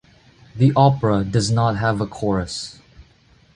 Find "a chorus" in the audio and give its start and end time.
2.01-2.79